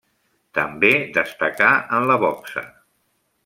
[0.59, 1.69] També destacà
[1.99, 2.69] en la boxa.